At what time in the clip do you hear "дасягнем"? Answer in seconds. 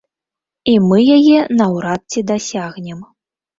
2.35-3.07